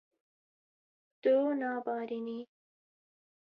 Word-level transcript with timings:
Tu 1.21 1.33
nabarînî. 1.59 2.39